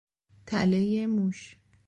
تلهی 0.45 1.05
موش 1.05 1.57